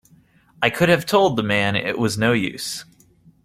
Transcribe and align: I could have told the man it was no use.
I 0.63 0.71
could 0.71 0.89
have 0.89 1.05
told 1.05 1.35
the 1.37 1.43
man 1.43 1.75
it 1.75 1.99
was 1.99 2.17
no 2.17 2.33
use. 2.33 2.85